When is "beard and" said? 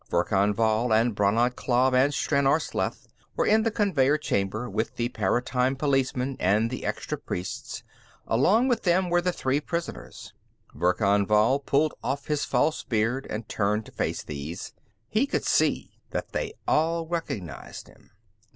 12.83-13.47